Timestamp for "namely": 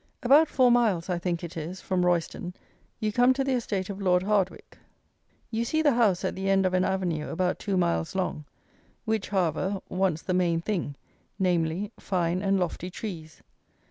11.37-11.91